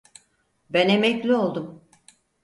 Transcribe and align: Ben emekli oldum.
Ben 0.69 0.89
emekli 0.89 1.35
oldum. 1.35 1.83